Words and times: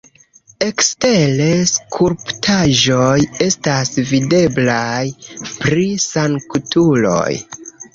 Ekstere 0.67 1.49
skulptaĵoj 1.73 3.13
estas 3.51 3.95
videblaj 4.15 5.07
pri 5.55 5.89
sanktuloj. 6.13 7.33